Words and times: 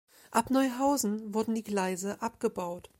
Ab 0.31 0.49
Neuhausen 0.49 1.31
wurden 1.35 1.53
die 1.53 1.61
Gleise 1.61 2.23
abgebaut. 2.23 2.89